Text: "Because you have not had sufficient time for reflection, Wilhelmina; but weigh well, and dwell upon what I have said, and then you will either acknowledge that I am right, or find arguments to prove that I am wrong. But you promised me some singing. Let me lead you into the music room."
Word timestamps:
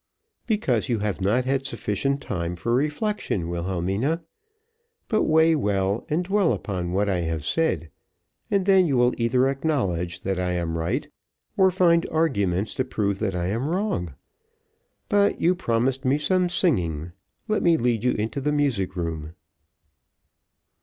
"Because 0.47 0.89
you 0.89 0.97
have 0.97 1.21
not 1.21 1.45
had 1.45 1.67
sufficient 1.67 2.21
time 2.21 2.55
for 2.55 2.73
reflection, 2.73 3.47
Wilhelmina; 3.49 4.23
but 5.07 5.25
weigh 5.25 5.55
well, 5.55 6.07
and 6.09 6.23
dwell 6.23 6.53
upon 6.53 6.91
what 6.91 7.07
I 7.07 7.19
have 7.19 7.45
said, 7.45 7.91
and 8.49 8.65
then 8.65 8.87
you 8.87 8.97
will 8.97 9.13
either 9.19 9.47
acknowledge 9.47 10.21
that 10.21 10.39
I 10.39 10.53
am 10.53 10.75
right, 10.75 11.07
or 11.55 11.69
find 11.69 12.09
arguments 12.09 12.73
to 12.77 12.83
prove 12.83 13.19
that 13.19 13.35
I 13.35 13.49
am 13.49 13.69
wrong. 13.69 14.15
But 15.07 15.39
you 15.39 15.53
promised 15.53 16.03
me 16.03 16.17
some 16.17 16.49
singing. 16.49 17.11
Let 17.47 17.61
me 17.61 17.77
lead 17.77 18.03
you 18.03 18.13
into 18.13 18.41
the 18.41 18.51
music 18.51 18.95
room." 18.95 19.35